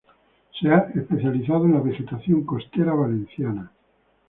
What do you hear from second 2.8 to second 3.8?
valenciana.